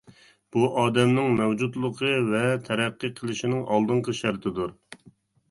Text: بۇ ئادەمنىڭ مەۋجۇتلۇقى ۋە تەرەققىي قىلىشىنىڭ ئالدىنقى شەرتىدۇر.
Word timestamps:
بۇ 0.53 0.61
ئادەمنىڭ 0.83 1.29
مەۋجۇتلۇقى 1.41 2.09
ۋە 2.31 2.41
تەرەققىي 2.69 3.15
قىلىشىنىڭ 3.21 3.63
ئالدىنقى 3.77 4.19
شەرتىدۇر. 4.23 4.77